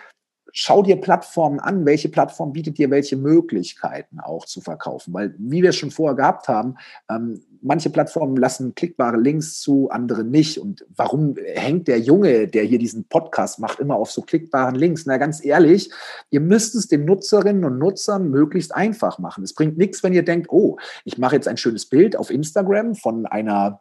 schau 0.53 0.83
dir 0.83 1.01
Plattformen 1.01 1.61
an, 1.61 1.85
welche 1.87 2.09
Plattform 2.09 2.53
bietet 2.53 2.79
dir 2.79 2.91
welche 2.91 3.17
Möglichkeiten 3.17 4.21
auch 4.21 4.45
zu 4.45 4.61
verkaufen. 4.61 5.13
Weil, 5.15 5.35
wie 5.39 5.63
wir 5.63 5.71
es 5.71 5.77
schon 5.77 5.91
vorher 5.91 6.17
gehabt 6.17 6.49
haben, 6.49 6.77
ähm, 7.11 7.43
manche 7.63 7.91
Plattformen 7.91 8.37
lassen 8.37 8.75
klickbare 8.75 9.17
Links 9.17 9.61
zu, 9.61 9.89
andere 9.91 10.25
nicht. 10.25 10.59
Und 10.59 10.85
warum 10.95 11.37
hängt 11.55 11.89
der 11.89 12.01
Junge, 12.01 12.49
der 12.49 12.65
hier 12.65 12.79
diesen 12.79 13.05
Podcast 13.05 13.59
macht, 13.59 13.81
immer 13.81 13.97
auf 13.97 14.11
so 14.11 14.23
klickbaren 14.23 14.75
Links? 14.75 15.07
Na, 15.07 15.17
ganz 15.17 15.45
ehrlich, 15.45 15.91
ihr 16.31 16.41
müsst 16.41 16.75
es 16.75 16.89
den 16.89 17.05
Nutzerinnen 17.05 17.65
und 17.65 17.79
Nutzern 17.79 18.29
möglichst 18.29 18.75
einfach 18.75 19.19
machen. 19.19 19.45
Es 19.45 19.55
bringt 19.55 19.79
nichts, 19.79 20.03
wenn 20.03 20.13
ihr 20.13 20.25
denkt, 20.25 20.51
oh, 20.51 20.77
ich 21.05 21.19
mache 21.19 21.37
jetzt 21.37 21.49
ein 21.49 21.57
schönes 21.57 21.87
Bild 21.87 22.17
auf 22.17 22.31
Instagram 22.31 22.95
von 22.95 23.27
einer 23.27 23.81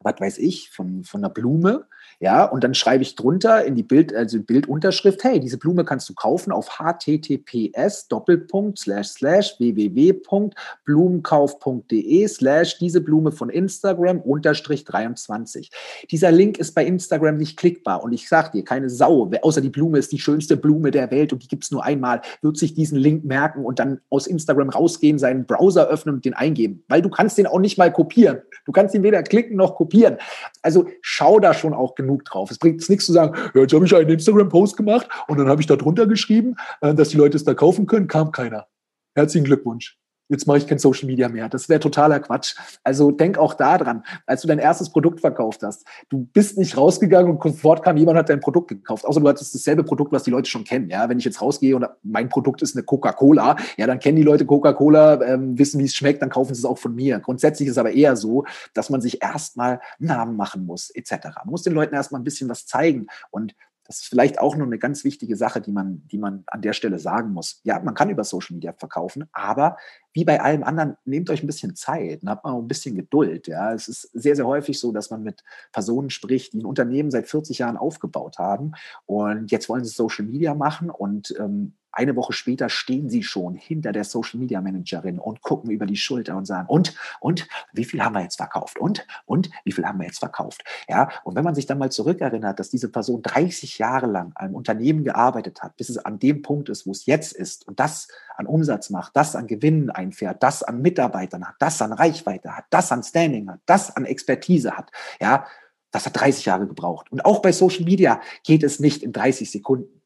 was 0.00 0.20
weiß 0.20 0.38
ich, 0.38 0.70
von, 0.70 1.04
von 1.04 1.24
einer 1.24 1.32
Blume 1.32 1.86
ja, 2.18 2.44
und 2.44 2.64
dann 2.64 2.72
schreibe 2.72 3.02
ich 3.02 3.14
drunter 3.14 3.62
in 3.64 3.74
die 3.74 3.82
Bild, 3.82 4.14
also 4.14 4.40
Bildunterschrift, 4.40 5.22
hey, 5.22 5.38
diese 5.38 5.58
Blume 5.58 5.84
kannst 5.84 6.08
du 6.08 6.14
kaufen 6.14 6.50
auf 6.50 6.78
https 6.78 8.08
Doppelpunkt 8.08 8.78
slash 8.78 9.08
slash 9.08 9.56
www.blumenkauf.de 9.58 12.28
slash 12.28 12.78
diese 12.78 13.02
Blume 13.02 13.32
von 13.32 13.50
Instagram 13.50 14.20
unterstrich 14.20 14.84
23. 14.84 15.70
Dieser 16.10 16.32
Link 16.32 16.56
ist 16.58 16.74
bei 16.74 16.86
Instagram 16.86 17.36
nicht 17.36 17.58
klickbar 17.58 18.02
und 18.02 18.12
ich 18.12 18.30
sage 18.30 18.52
dir, 18.52 18.64
keine 18.64 18.88
Sau, 18.88 19.30
außer 19.42 19.60
die 19.60 19.68
Blume 19.68 19.98
ist 19.98 20.10
die 20.12 20.18
schönste 20.18 20.56
Blume 20.56 20.90
der 20.90 21.10
Welt 21.10 21.34
und 21.34 21.42
die 21.42 21.48
gibt 21.48 21.64
es 21.64 21.70
nur 21.70 21.84
einmal, 21.84 22.22
wird 22.40 22.56
sich 22.56 22.72
diesen 22.72 22.96
Link 22.98 23.26
merken 23.26 23.62
und 23.64 23.78
dann 23.78 24.00
aus 24.08 24.26
Instagram 24.26 24.70
rausgehen, 24.70 25.18
seinen 25.18 25.44
Browser 25.44 25.88
öffnen 25.88 26.14
und 26.14 26.24
den 26.24 26.32
eingeben, 26.32 26.82
weil 26.88 27.02
du 27.02 27.10
kannst 27.10 27.36
den 27.36 27.46
auch 27.46 27.60
nicht 27.60 27.76
mal 27.76 27.92
kopieren. 27.92 28.38
Du 28.64 28.72
kannst 28.72 28.94
ihn 28.94 29.02
weder 29.02 29.22
klicken 29.22 29.56
noch 29.56 29.74
kopieren. 29.74 30.16
Also 30.62 30.86
schau 31.02 31.40
da 31.40 31.52
schon 31.52 31.74
auch 31.74 31.94
genug 32.06 32.24
drauf. 32.24 32.50
Es 32.50 32.58
bringt 32.58 32.88
nichts 32.88 33.06
zu 33.06 33.12
sagen, 33.12 33.36
ja, 33.54 33.60
jetzt 33.60 33.74
habe 33.74 33.84
ich 33.84 33.94
einen 33.94 34.08
Instagram-Post 34.08 34.76
gemacht 34.76 35.08
und 35.28 35.38
dann 35.38 35.48
habe 35.48 35.60
ich 35.60 35.66
da 35.66 35.76
drunter 35.76 36.06
geschrieben, 36.06 36.56
äh, 36.80 36.94
dass 36.94 37.10
die 37.10 37.16
Leute 37.16 37.36
es 37.36 37.44
da 37.44 37.54
kaufen 37.54 37.86
können, 37.86 38.06
kam 38.06 38.32
keiner. 38.32 38.66
Herzlichen 39.14 39.44
Glückwunsch 39.44 39.98
jetzt 40.28 40.46
mache 40.46 40.58
ich 40.58 40.66
kein 40.66 40.78
Social 40.78 41.06
Media 41.06 41.28
mehr. 41.28 41.48
Das 41.48 41.68
wäre 41.68 41.80
totaler 41.80 42.20
Quatsch. 42.20 42.56
Also 42.82 43.10
denk 43.10 43.38
auch 43.38 43.54
daran, 43.54 44.04
als 44.26 44.42
du 44.42 44.48
dein 44.48 44.58
erstes 44.58 44.90
Produkt 44.90 45.20
verkauft 45.20 45.62
hast. 45.62 45.86
Du 46.08 46.26
bist 46.32 46.58
nicht 46.58 46.76
rausgegangen 46.76 47.30
und 47.30 47.42
sofort 47.42 47.82
kam 47.84 47.96
jemand 47.96 48.18
hat 48.18 48.28
dein 48.28 48.40
Produkt 48.40 48.68
gekauft. 48.68 49.04
Außer 49.04 49.20
du 49.20 49.28
hattest 49.28 49.54
dasselbe 49.54 49.84
Produkt, 49.84 50.12
was 50.12 50.24
die 50.24 50.30
Leute 50.30 50.50
schon 50.50 50.64
kennen. 50.64 50.90
Ja, 50.90 51.08
wenn 51.08 51.18
ich 51.18 51.24
jetzt 51.24 51.40
rausgehe 51.40 51.76
und 51.76 51.86
mein 52.02 52.28
Produkt 52.28 52.62
ist 52.62 52.76
eine 52.76 52.84
Coca-Cola, 52.84 53.56
ja, 53.76 53.86
dann 53.86 53.98
kennen 53.98 54.16
die 54.16 54.22
Leute 54.22 54.46
Coca-Cola, 54.46 55.22
ähm, 55.22 55.58
wissen, 55.58 55.80
wie 55.80 55.84
es 55.84 55.94
schmeckt, 55.94 56.22
dann 56.22 56.30
kaufen 56.30 56.54
sie 56.54 56.60
es 56.60 56.64
auch 56.64 56.78
von 56.78 56.94
mir. 56.94 57.20
Grundsätzlich 57.20 57.68
ist 57.68 57.72
es 57.72 57.78
aber 57.78 57.92
eher 57.92 58.16
so, 58.16 58.44
dass 58.74 58.90
man 58.90 59.00
sich 59.00 59.22
erstmal 59.22 59.80
Namen 59.98 60.36
machen 60.36 60.66
muss, 60.66 60.90
etc. 60.90 61.10
Man 61.44 61.50
muss 61.50 61.62
den 61.62 61.72
Leuten 61.72 61.94
erstmal 61.94 62.20
ein 62.20 62.24
bisschen 62.24 62.48
was 62.48 62.66
zeigen 62.66 63.06
und 63.30 63.54
das 63.86 64.00
ist 64.00 64.08
vielleicht 64.08 64.40
auch 64.40 64.56
nur 64.56 64.66
eine 64.66 64.78
ganz 64.78 65.04
wichtige 65.04 65.36
Sache, 65.36 65.60
die 65.60 65.70
man, 65.70 66.06
die 66.08 66.18
man 66.18 66.42
an 66.48 66.60
der 66.60 66.72
Stelle 66.72 66.98
sagen 66.98 67.32
muss. 67.32 67.60
Ja, 67.62 67.80
man 67.80 67.94
kann 67.94 68.10
über 68.10 68.24
Social 68.24 68.54
Media 68.54 68.72
verkaufen, 68.72 69.28
aber 69.32 69.76
wie 70.16 70.24
bei 70.24 70.40
allem 70.40 70.64
anderen, 70.64 70.96
nehmt 71.04 71.28
euch 71.28 71.42
ein 71.42 71.46
bisschen 71.46 71.76
Zeit 71.76 72.22
und 72.22 72.30
habt 72.30 72.42
mal 72.42 72.56
ein 72.56 72.66
bisschen 72.66 72.94
Geduld. 72.94 73.48
Ja, 73.48 73.74
es 73.74 73.86
ist 73.86 74.08
sehr, 74.14 74.34
sehr 74.34 74.46
häufig 74.46 74.80
so, 74.80 74.90
dass 74.90 75.10
man 75.10 75.22
mit 75.22 75.44
Personen 75.72 76.08
spricht, 76.08 76.54
die 76.54 76.60
ein 76.60 76.64
Unternehmen 76.64 77.10
seit 77.10 77.28
40 77.28 77.58
Jahren 77.58 77.76
aufgebaut 77.76 78.38
haben 78.38 78.72
und 79.04 79.50
jetzt 79.50 79.68
wollen 79.68 79.84
sie 79.84 79.90
Social 79.90 80.24
Media 80.24 80.54
machen 80.54 80.88
und 80.88 81.34
ähm, 81.38 81.74
eine 81.96 82.14
Woche 82.14 82.34
später 82.34 82.68
stehen 82.68 83.08
sie 83.08 83.22
schon 83.22 83.54
hinter 83.54 83.90
der 83.90 84.04
Social 84.04 84.38
Media 84.38 84.60
Managerin 84.60 85.18
und 85.18 85.40
gucken 85.40 85.70
über 85.70 85.86
die 85.86 85.96
Schulter 85.96 86.36
und 86.36 86.44
sagen, 86.44 86.68
und, 86.68 86.94
und, 87.20 87.48
wie 87.72 87.84
viel 87.84 88.02
haben 88.02 88.14
wir 88.14 88.22
jetzt 88.22 88.36
verkauft? 88.36 88.78
Und, 88.78 89.06
und, 89.24 89.50
wie 89.64 89.72
viel 89.72 89.86
haben 89.86 89.98
wir 89.98 90.06
jetzt 90.06 90.18
verkauft? 90.18 90.62
Ja, 90.88 91.10
und 91.24 91.36
wenn 91.36 91.44
man 91.44 91.54
sich 91.54 91.64
dann 91.64 91.78
mal 91.78 91.90
zurückerinnert, 91.90 92.60
dass 92.60 92.68
diese 92.68 92.90
Person 92.90 93.22
30 93.22 93.78
Jahre 93.78 94.06
lang 94.06 94.32
an 94.34 94.46
einem 94.46 94.54
Unternehmen 94.54 95.04
gearbeitet 95.04 95.62
hat, 95.62 95.76
bis 95.76 95.88
es 95.88 95.96
an 95.96 96.18
dem 96.18 96.42
Punkt 96.42 96.68
ist, 96.68 96.86
wo 96.86 96.90
es 96.90 97.06
jetzt 97.06 97.32
ist 97.32 97.66
und 97.66 97.80
das 97.80 98.08
an 98.36 98.46
Umsatz 98.46 98.90
macht, 98.90 99.16
das 99.16 99.36
an 99.36 99.46
Gewinnen 99.46 99.90
einfährt, 99.90 100.42
das 100.42 100.62
an 100.62 100.82
Mitarbeitern 100.82 101.46
hat, 101.46 101.56
das 101.58 101.80
an 101.82 101.92
Reichweite 101.92 102.56
hat, 102.56 102.64
das 102.70 102.92
an 102.92 103.02
Standing 103.02 103.50
hat, 103.50 103.60
das 103.66 103.94
an 103.94 104.04
Expertise 104.04 104.76
hat, 104.76 104.90
ja, 105.20 105.46
das 105.90 106.06
hat 106.06 106.20
30 106.20 106.44
Jahre 106.44 106.66
gebraucht. 106.66 107.10
Und 107.10 107.24
auch 107.24 107.40
bei 107.40 107.52
Social 107.52 107.84
Media 107.84 108.20
geht 108.44 108.62
es 108.62 108.80
nicht 108.80 109.02
in 109.02 109.12
30 109.12 109.50
Sekunden 109.50 109.96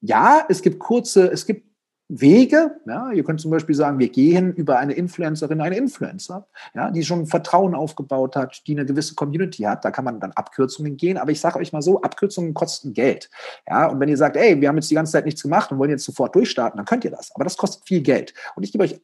ja, 0.00 0.44
es 0.48 0.62
gibt 0.62 0.78
kurze, 0.78 1.26
es 1.30 1.46
gibt 1.46 1.66
Wege. 2.08 2.80
Ja, 2.86 3.10
ihr 3.10 3.24
könnt 3.24 3.40
zum 3.40 3.50
Beispiel 3.50 3.74
sagen, 3.74 3.98
wir 3.98 4.08
gehen 4.08 4.52
über 4.54 4.78
eine 4.78 4.92
Influencerin, 4.92 5.60
eine 5.60 5.76
Influencer, 5.76 6.46
ja, 6.74 6.90
die 6.90 7.04
schon 7.04 7.26
Vertrauen 7.26 7.74
aufgebaut 7.74 8.36
hat, 8.36 8.62
die 8.66 8.72
eine 8.72 8.86
gewisse 8.86 9.16
Community 9.16 9.62
hat. 9.62 9.84
Da 9.84 9.90
kann 9.90 10.04
man 10.04 10.20
dann 10.20 10.32
Abkürzungen 10.32 10.96
gehen. 10.96 11.18
Aber 11.18 11.32
ich 11.32 11.40
sage 11.40 11.58
euch 11.58 11.72
mal 11.72 11.82
so, 11.82 12.02
Abkürzungen 12.02 12.54
kosten 12.54 12.92
Geld. 12.92 13.28
Ja, 13.68 13.88
und 13.88 13.98
wenn 13.98 14.08
ihr 14.08 14.16
sagt, 14.16 14.36
ey, 14.36 14.60
wir 14.60 14.68
haben 14.68 14.76
jetzt 14.76 14.90
die 14.90 14.94
ganze 14.94 15.12
Zeit 15.12 15.24
nichts 15.24 15.42
gemacht 15.42 15.72
und 15.72 15.78
wollen 15.78 15.90
jetzt 15.90 16.04
sofort 16.04 16.34
durchstarten, 16.34 16.76
dann 16.76 16.86
könnt 16.86 17.04
ihr 17.04 17.10
das. 17.10 17.34
Aber 17.34 17.44
das 17.44 17.56
kostet 17.56 17.86
viel 17.86 18.02
Geld. 18.02 18.34
Und 18.54 18.62
ich 18.62 18.70
gebe 18.70 18.84
euch 18.84 19.00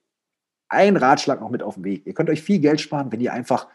einen 0.69 0.97
Ratschlag 0.97 1.41
noch 1.41 1.51
mit 1.51 1.63
auf 1.63 1.75
den 1.75 1.85
Weg. 1.85 2.07
Ihr 2.07 2.15
könnt 2.15 2.31
euch 2.31 2.43
viel 2.43 2.61
Geld 2.61 2.81
sparen, 2.81 3.11
wenn 3.11 3.21
ihr 3.21 3.33
einfach 3.33 3.67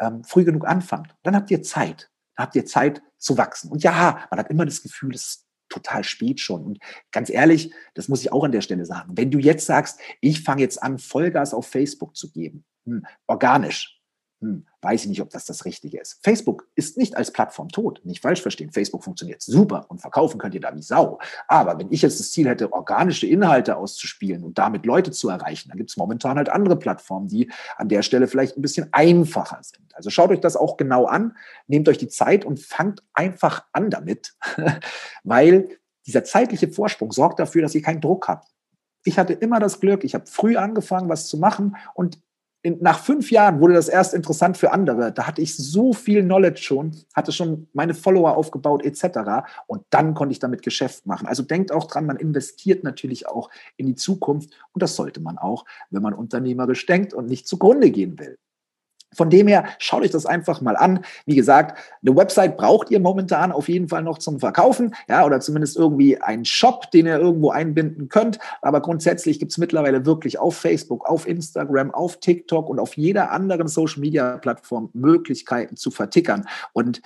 ähm, 0.00 0.24
früh 0.24 0.44
genug 0.44 0.66
anfangt. 0.66 1.14
Dann 1.22 1.36
habt 1.36 1.50
ihr 1.50 1.62
Zeit. 1.62 2.10
Dann 2.34 2.46
habt 2.46 2.56
ihr 2.56 2.64
Zeit 2.64 3.02
zu 3.18 3.36
wachsen. 3.36 3.70
Und 3.70 3.82
ja, 3.82 4.20
man 4.30 4.40
hat 4.40 4.50
immer 4.50 4.64
das 4.64 4.82
Gefühl, 4.82 5.14
es 5.14 5.26
ist 5.26 5.49
total 5.70 6.04
spät 6.04 6.40
schon. 6.40 6.64
Und 6.64 6.78
ganz 7.12 7.30
ehrlich, 7.30 7.72
das 7.94 8.08
muss 8.08 8.20
ich 8.20 8.32
auch 8.32 8.44
an 8.44 8.52
der 8.52 8.60
Stelle 8.60 8.84
sagen, 8.84 9.16
wenn 9.16 9.30
du 9.30 9.38
jetzt 9.38 9.66
sagst, 9.66 10.00
ich 10.20 10.42
fange 10.42 10.62
jetzt 10.62 10.82
an, 10.82 10.98
Vollgas 10.98 11.54
auf 11.54 11.66
Facebook 11.66 12.16
zu 12.16 12.30
geben, 12.30 12.64
hm, 12.84 13.06
organisch, 13.26 13.99
hm, 14.40 14.64
weiß 14.80 15.02
ich 15.02 15.08
nicht, 15.08 15.20
ob 15.20 15.28
das 15.28 15.44
das 15.44 15.66
Richtige 15.66 16.00
ist. 16.00 16.18
Facebook 16.22 16.66
ist 16.74 16.96
nicht 16.96 17.14
als 17.14 17.30
Plattform 17.30 17.68
tot, 17.68 18.00
nicht 18.04 18.22
falsch 18.22 18.40
verstehen. 18.40 18.72
Facebook 18.72 19.04
funktioniert 19.04 19.42
super 19.42 19.84
und 19.88 20.00
verkaufen 20.00 20.38
könnt 20.38 20.54
ihr 20.54 20.62
da 20.62 20.74
wie 20.74 20.80
Sau. 20.80 21.18
Aber 21.46 21.78
wenn 21.78 21.92
ich 21.92 22.00
jetzt 22.00 22.20
das 22.20 22.32
Ziel 22.32 22.48
hätte, 22.48 22.72
organische 22.72 23.26
Inhalte 23.26 23.76
auszuspielen 23.76 24.42
und 24.42 24.56
damit 24.56 24.86
Leute 24.86 25.10
zu 25.10 25.28
erreichen, 25.28 25.68
dann 25.68 25.76
gibt 25.76 25.90
es 25.90 25.98
momentan 25.98 26.38
halt 26.38 26.48
andere 26.48 26.76
Plattformen, 26.76 27.28
die 27.28 27.50
an 27.76 27.90
der 27.90 28.00
Stelle 28.00 28.28
vielleicht 28.28 28.56
ein 28.56 28.62
bisschen 28.62 28.88
einfacher 28.92 29.62
sind. 29.62 29.94
Also 29.94 30.08
schaut 30.08 30.30
euch 30.30 30.40
das 30.40 30.56
auch 30.56 30.78
genau 30.78 31.04
an, 31.04 31.36
nehmt 31.66 31.86
euch 31.90 31.98
die 31.98 32.08
Zeit 32.08 32.46
und 32.46 32.60
fangt 32.60 33.02
einfach 33.12 33.66
an 33.72 33.90
damit, 33.90 34.34
weil 35.22 35.68
dieser 36.06 36.24
zeitliche 36.24 36.68
Vorsprung 36.68 37.12
sorgt 37.12 37.40
dafür, 37.40 37.60
dass 37.60 37.74
ihr 37.74 37.82
keinen 37.82 38.00
Druck 38.00 38.26
habt. 38.26 38.48
Ich 39.04 39.18
hatte 39.18 39.34
immer 39.34 39.60
das 39.60 39.80
Glück, 39.80 40.02
ich 40.02 40.14
habe 40.14 40.26
früh 40.26 40.56
angefangen, 40.56 41.10
was 41.10 41.28
zu 41.28 41.36
machen 41.36 41.76
und 41.92 42.18
in, 42.62 42.78
nach 42.80 42.98
fünf 42.98 43.30
Jahren 43.30 43.60
wurde 43.60 43.74
das 43.74 43.88
erst 43.88 44.12
interessant 44.12 44.56
für 44.56 44.72
andere. 44.72 45.12
Da 45.12 45.26
hatte 45.26 45.40
ich 45.40 45.56
so 45.56 45.92
viel 45.92 46.22
Knowledge 46.22 46.60
schon, 46.62 46.92
hatte 47.14 47.32
schon 47.32 47.68
meine 47.72 47.94
Follower 47.94 48.36
aufgebaut 48.36 48.84
etc. 48.84 49.46
Und 49.66 49.82
dann 49.90 50.14
konnte 50.14 50.32
ich 50.32 50.40
damit 50.40 50.62
Geschäft 50.62 51.06
machen. 51.06 51.26
Also 51.26 51.42
denkt 51.42 51.72
auch 51.72 51.86
dran, 51.86 52.06
man 52.06 52.16
investiert 52.16 52.84
natürlich 52.84 53.26
auch 53.28 53.50
in 53.76 53.86
die 53.86 53.94
Zukunft. 53.94 54.50
Und 54.72 54.82
das 54.82 54.94
sollte 54.96 55.20
man 55.20 55.38
auch, 55.38 55.64
wenn 55.90 56.02
man 56.02 56.12
unternehmerisch 56.12 56.84
denkt 56.84 57.14
und 57.14 57.26
nicht 57.26 57.48
zugrunde 57.48 57.90
gehen 57.90 58.18
will. 58.18 58.38
Von 59.12 59.28
dem 59.28 59.48
her, 59.48 59.64
schaut 59.78 60.02
euch 60.02 60.10
das 60.10 60.26
einfach 60.26 60.60
mal 60.60 60.76
an. 60.76 61.04
Wie 61.26 61.34
gesagt, 61.34 61.78
eine 62.02 62.16
Website 62.16 62.56
braucht 62.56 62.90
ihr 62.90 63.00
momentan 63.00 63.50
auf 63.50 63.68
jeden 63.68 63.88
Fall 63.88 64.02
noch 64.02 64.18
zum 64.18 64.38
Verkaufen, 64.38 64.94
ja, 65.08 65.24
oder 65.26 65.40
zumindest 65.40 65.76
irgendwie 65.76 66.20
einen 66.20 66.44
Shop, 66.44 66.90
den 66.92 67.06
ihr 67.06 67.18
irgendwo 67.18 67.50
einbinden 67.50 68.08
könnt. 68.08 68.38
Aber 68.62 68.80
grundsätzlich 68.80 69.40
gibt 69.40 69.50
es 69.52 69.58
mittlerweile 69.58 70.06
wirklich 70.06 70.38
auf 70.38 70.56
Facebook, 70.56 71.08
auf 71.08 71.26
Instagram, 71.26 71.92
auf 71.92 72.18
TikTok 72.20 72.68
und 72.68 72.78
auf 72.78 72.96
jeder 72.96 73.32
anderen 73.32 73.66
Social 73.66 74.00
Media 74.00 74.38
Plattform 74.38 74.90
Möglichkeiten 74.92 75.76
zu 75.76 75.90
vertickern. 75.90 76.46
Und 76.72 77.02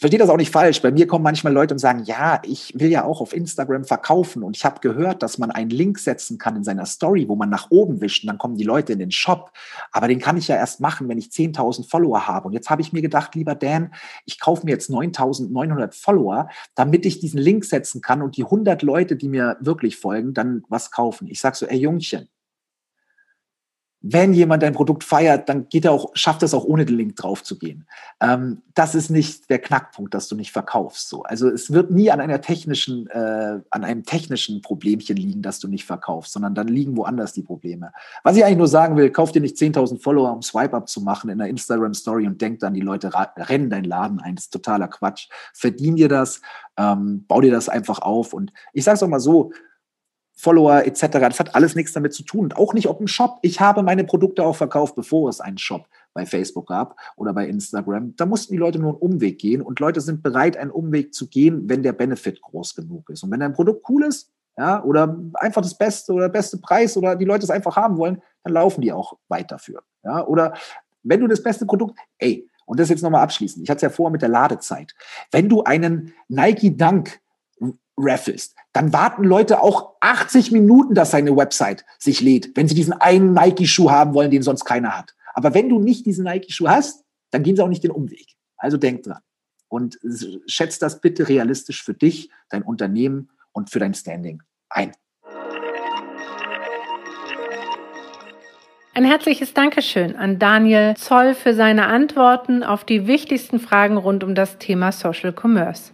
versteht 0.00 0.20
das 0.20 0.30
auch 0.30 0.38
nicht 0.38 0.50
falsch. 0.50 0.80
Bei 0.80 0.90
mir 0.90 1.06
kommen 1.06 1.22
manchmal 1.22 1.52
Leute 1.52 1.74
und 1.74 1.78
sagen, 1.78 2.04
ja, 2.04 2.40
ich 2.44 2.72
will 2.74 2.90
ja 2.90 3.04
auch 3.04 3.20
auf 3.20 3.34
Instagram 3.34 3.84
verkaufen 3.84 4.42
und 4.42 4.56
ich 4.56 4.64
habe 4.64 4.80
gehört, 4.80 5.22
dass 5.22 5.36
man 5.36 5.50
einen 5.50 5.68
Link 5.68 5.98
setzen 5.98 6.38
kann 6.38 6.56
in 6.56 6.64
seiner 6.64 6.86
Story, 6.86 7.28
wo 7.28 7.36
man 7.36 7.50
nach 7.50 7.70
oben 7.70 8.00
wischt 8.00 8.24
und 8.24 8.28
dann 8.28 8.38
kommen 8.38 8.56
die 8.56 8.64
Leute 8.64 8.94
in 8.94 8.98
den 8.98 9.10
Shop. 9.10 9.52
Aber 9.92 10.08
den 10.08 10.18
kann 10.18 10.38
ich 10.38 10.48
ja 10.48 10.56
erst 10.56 10.80
machen, 10.80 11.08
wenn 11.08 11.18
ich 11.18 11.26
10.000 11.26 11.88
Follower 11.88 12.26
habe. 12.26 12.48
Und 12.48 12.54
jetzt 12.54 12.70
habe 12.70 12.80
ich 12.80 12.94
mir 12.94 13.02
gedacht, 13.02 13.34
lieber 13.34 13.54
Dan, 13.54 13.92
ich 14.24 14.40
kaufe 14.40 14.64
mir 14.64 14.72
jetzt 14.72 14.90
9.900 14.90 15.92
Follower, 15.92 16.48
damit 16.74 17.04
ich 17.04 17.20
diesen 17.20 17.38
Link 17.38 17.66
setzen 17.66 18.00
kann 18.00 18.22
und 18.22 18.38
die 18.38 18.44
100 18.44 18.80
Leute, 18.80 19.16
die 19.16 19.28
mir 19.28 19.58
wirklich 19.60 19.98
folgen, 19.98 20.32
dann 20.32 20.64
was 20.68 20.90
kaufen. 20.90 21.28
Ich 21.28 21.40
sage 21.40 21.56
so, 21.56 21.66
ey 21.66 21.78
Jungchen, 21.78 22.28
wenn 24.02 24.32
jemand 24.32 24.62
dein 24.62 24.72
Produkt 24.72 25.04
feiert, 25.04 25.48
dann 25.48 25.68
geht 25.68 25.84
er 25.84 25.92
auch, 25.92 26.10
schafft 26.14 26.42
es 26.42 26.54
auch 26.54 26.64
ohne 26.64 26.86
den 26.86 26.96
Link 26.96 27.16
drauf 27.16 27.42
zu 27.42 27.58
gehen. 27.58 27.86
Ähm, 28.20 28.62
das 28.74 28.94
ist 28.94 29.10
nicht 29.10 29.50
der 29.50 29.58
Knackpunkt, 29.58 30.14
dass 30.14 30.26
du 30.26 30.36
nicht 30.36 30.52
verkaufst. 30.52 31.08
So. 31.10 31.22
Also 31.24 31.50
es 31.50 31.70
wird 31.70 31.90
nie 31.90 32.10
an 32.10 32.20
einer 32.20 32.40
technischen, 32.40 33.08
äh, 33.08 33.60
an 33.70 33.84
einem 33.84 34.04
technischen 34.04 34.62
Problemchen 34.62 35.16
liegen, 35.16 35.42
dass 35.42 35.58
du 35.58 35.68
nicht 35.68 35.84
verkaufst, 35.84 36.32
sondern 36.32 36.54
dann 36.54 36.68
liegen 36.68 36.96
woanders 36.96 37.34
die 37.34 37.42
Probleme. 37.42 37.92
Was 38.22 38.36
ich 38.36 38.44
eigentlich 38.44 38.58
nur 38.58 38.68
sagen 38.68 38.96
will, 38.96 39.10
kauf 39.10 39.32
dir 39.32 39.42
nicht 39.42 39.56
10.000 39.56 40.00
Follower, 40.00 40.32
um 40.32 40.40
Swipe-Up 40.40 40.88
zu 40.88 41.02
machen 41.02 41.28
in 41.28 41.38
einer 41.38 41.50
Instagram-Story 41.50 42.26
und 42.26 42.40
denk 42.40 42.60
dann, 42.60 42.72
die 42.72 42.80
Leute 42.80 43.12
rennen 43.36 43.68
deinen 43.68 43.84
Laden 43.84 44.20
ein. 44.20 44.36
Das 44.36 44.46
ist 44.46 44.52
totaler 44.52 44.88
Quatsch. 44.88 45.28
Verdien 45.52 45.96
dir 45.96 46.08
das, 46.08 46.40
ähm, 46.78 47.26
bau 47.28 47.42
dir 47.42 47.52
das 47.52 47.68
einfach 47.68 47.98
auf. 47.98 48.32
Und 48.32 48.50
ich 48.72 48.84
sage 48.84 48.96
es 48.96 49.02
auch 49.02 49.08
mal 49.08 49.20
so, 49.20 49.52
Follower 50.40 50.86
etc. 50.86 51.06
Das 51.10 51.38
hat 51.38 51.54
alles 51.54 51.74
nichts 51.74 51.92
damit 51.92 52.14
zu 52.14 52.22
tun. 52.22 52.44
Und 52.44 52.56
auch 52.56 52.72
nicht 52.72 52.88
ob 52.88 53.00
ein 53.00 53.08
Shop. 53.08 53.38
Ich 53.42 53.60
habe 53.60 53.82
meine 53.82 54.04
Produkte 54.04 54.44
auch 54.44 54.56
verkauft, 54.56 54.94
bevor 54.94 55.28
es 55.28 55.40
einen 55.40 55.58
Shop 55.58 55.86
bei 56.14 56.26
Facebook 56.26 56.68
gab 56.68 56.96
oder 57.16 57.32
bei 57.32 57.46
Instagram. 57.46 58.14
Da 58.16 58.26
mussten 58.26 58.52
die 58.52 58.58
Leute 58.58 58.78
nur 58.78 58.92
einen 58.92 58.98
Umweg 58.98 59.38
gehen 59.38 59.62
und 59.62 59.80
Leute 59.80 60.00
sind 60.00 60.22
bereit, 60.22 60.56
einen 60.56 60.70
Umweg 60.70 61.14
zu 61.14 61.28
gehen, 61.28 61.68
wenn 61.68 61.82
der 61.82 61.92
Benefit 61.92 62.40
groß 62.40 62.74
genug 62.74 63.10
ist. 63.10 63.22
Und 63.22 63.30
wenn 63.30 63.40
dein 63.40 63.52
Produkt 63.52 63.88
cool 63.88 64.04
ist, 64.04 64.30
ja, 64.56 64.82
oder 64.82 65.16
einfach 65.34 65.62
das 65.62 65.76
Beste 65.76 66.12
oder 66.12 66.28
beste 66.28 66.58
Preis 66.58 66.96
oder 66.96 67.16
die 67.16 67.24
Leute 67.24 67.44
es 67.44 67.50
einfach 67.50 67.76
haben 67.76 67.96
wollen, 67.96 68.20
dann 68.42 68.52
laufen 68.52 68.80
die 68.80 68.92
auch 68.92 69.16
weit 69.28 69.50
dafür. 69.50 69.82
Ja, 70.04 70.26
oder 70.26 70.54
wenn 71.02 71.20
du 71.20 71.26
das 71.28 71.42
beste 71.42 71.66
Produkt, 71.66 71.98
ey, 72.18 72.48
und 72.70 72.78
das 72.78 72.88
jetzt 72.88 73.02
nochmal 73.02 73.24
abschließend. 73.24 73.64
Ich 73.64 73.68
hatte 73.68 73.78
es 73.78 73.82
ja 73.82 73.90
vorher 73.90 74.12
mit 74.12 74.22
der 74.22 74.28
Ladezeit. 74.28 74.94
Wenn 75.32 75.48
du 75.48 75.64
einen 75.64 76.14
Nike 76.28 76.76
Dunk 76.76 77.20
rafflest, 78.02 78.54
dann 78.72 78.92
warten 78.92 79.24
Leute 79.24 79.62
auch 79.62 79.96
80 80.00 80.52
Minuten, 80.52 80.94
dass 80.94 81.10
seine 81.10 81.36
Website 81.36 81.84
sich 81.98 82.20
lädt, 82.20 82.56
wenn 82.56 82.68
sie 82.68 82.74
diesen 82.74 82.92
einen 82.92 83.32
Nike-Schuh 83.32 83.90
haben 83.90 84.14
wollen, 84.14 84.30
den 84.30 84.42
sonst 84.42 84.64
keiner 84.64 84.96
hat. 84.96 85.14
Aber 85.34 85.54
wenn 85.54 85.68
du 85.68 85.78
nicht 85.78 86.06
diesen 86.06 86.24
Nike-Schuh 86.24 86.68
hast, 86.68 87.04
dann 87.30 87.42
gehen 87.42 87.56
sie 87.56 87.62
auch 87.62 87.68
nicht 87.68 87.84
den 87.84 87.90
Umweg. 87.90 88.26
Also 88.56 88.76
denk 88.76 89.02
dran. 89.02 89.20
Und 89.68 89.98
schätzt 90.46 90.82
das 90.82 91.00
bitte 91.00 91.28
realistisch 91.28 91.82
für 91.82 91.94
dich, 91.94 92.30
dein 92.48 92.62
Unternehmen 92.62 93.30
und 93.52 93.70
für 93.70 93.78
dein 93.78 93.94
Standing 93.94 94.42
ein. 94.68 94.92
Ein 98.92 99.04
herzliches 99.04 99.54
Dankeschön 99.54 100.16
an 100.16 100.40
Daniel 100.40 100.96
Zoll 100.96 101.34
für 101.34 101.54
seine 101.54 101.86
Antworten 101.86 102.64
auf 102.64 102.84
die 102.84 103.06
wichtigsten 103.06 103.60
Fragen 103.60 103.96
rund 103.96 104.24
um 104.24 104.34
das 104.34 104.58
Thema 104.58 104.90
Social 104.90 105.32
Commerce. 105.32 105.92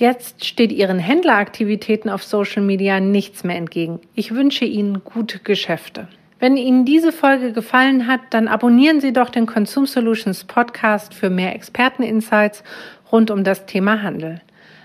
Jetzt 0.00 0.44
steht 0.46 0.72
Ihren 0.72 0.98
Händleraktivitäten 0.98 2.08
auf 2.08 2.24
Social 2.24 2.62
Media 2.62 3.00
nichts 3.00 3.44
mehr 3.44 3.56
entgegen. 3.56 4.00
Ich 4.14 4.34
wünsche 4.34 4.64
Ihnen 4.64 5.04
gute 5.04 5.40
Geschäfte. 5.40 6.08
Wenn 6.38 6.56
Ihnen 6.56 6.86
diese 6.86 7.12
Folge 7.12 7.52
gefallen 7.52 8.06
hat, 8.06 8.20
dann 8.30 8.48
abonnieren 8.48 9.02
Sie 9.02 9.12
doch 9.12 9.28
den 9.28 9.44
Consume 9.44 9.86
Solutions 9.86 10.44
Podcast 10.44 11.12
für 11.12 11.28
mehr 11.28 11.54
Experteninsights 11.54 12.64
rund 13.12 13.30
um 13.30 13.44
das 13.44 13.66
Thema 13.66 14.02
Handel. 14.02 14.40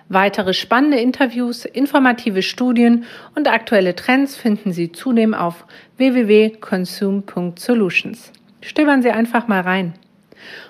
Weitere 0.09 0.53
spannende 0.53 0.97
Interviews, 0.97 1.63
informative 1.63 2.41
Studien 2.41 3.05
und 3.35 3.49
aktuelle 3.49 3.95
Trends 3.95 4.35
finden 4.35 4.73
Sie 4.73 4.91
zudem 4.91 5.33
auf 5.33 5.63
www.consume.solutions. 5.95 8.33
Stöbern 8.59 9.01
Sie 9.01 9.11
einfach 9.11 9.47
mal 9.47 9.61
rein. 9.61 9.93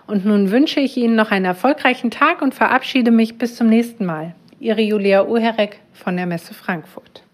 Und 0.07 0.25
nun 0.25 0.51
wünsche 0.51 0.79
ich 0.79 0.95
Ihnen 0.97 1.15
noch 1.15 1.31
einen 1.31 1.45
erfolgreichen 1.45 2.11
Tag 2.11 2.41
und 2.41 2.53
verabschiede 2.53 3.11
mich 3.11 3.37
bis 3.37 3.55
zum 3.55 3.67
nächsten 3.67 4.05
Mal. 4.05 4.35
Ihre 4.59 4.81
Julia 4.81 5.25
Uherek 5.25 5.79
von 5.93 6.15
der 6.15 6.25
Messe 6.25 6.53
Frankfurt. 6.53 7.24